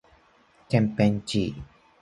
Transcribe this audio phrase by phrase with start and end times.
[0.67, 1.63] てんぺんちい